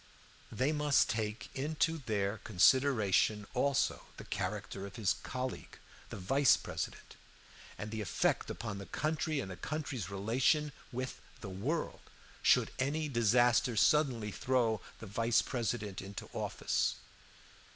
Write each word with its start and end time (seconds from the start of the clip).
They 0.51 0.71
must 0.71 1.11
take 1.11 1.47
into 1.53 1.99
their 1.99 2.39
consideration 2.39 3.45
also 3.53 4.07
the 4.17 4.23
character 4.23 4.87
of 4.87 4.95
his 4.95 5.13
colleague, 5.21 5.77
the 6.09 6.17
vice 6.17 6.57
president, 6.57 7.15
and 7.77 7.91
the 7.91 8.01
effect 8.01 8.49
upon 8.49 8.79
the 8.79 8.87
country 8.87 9.39
and 9.39 9.51
the 9.51 9.57
country's 9.57 10.09
relation 10.09 10.71
with, 10.91 11.21
the 11.41 11.49
world, 11.49 11.99
should 12.41 12.71
any 12.79 13.09
disaster 13.09 13.75
suddenly 13.77 14.31
throw 14.31 14.81
the 14.97 15.05
vice 15.05 15.43
president 15.43 16.01
into 16.01 16.27
office. 16.33 16.95